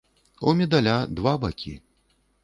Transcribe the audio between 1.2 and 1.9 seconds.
бакі.